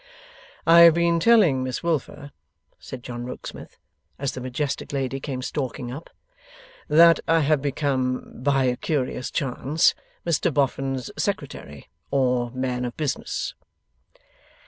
[0.65, 2.31] 'I have been telling Miss Wilfer,'
[2.79, 3.77] said John Rokesmith,
[4.17, 6.09] as the majestic lady came stalking up,
[6.87, 9.93] 'that I have become, by a curious chance,
[10.25, 13.53] Mr Boffin's Secretary or man of business.